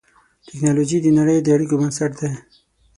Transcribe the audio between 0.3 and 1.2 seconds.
ټکنالوجي د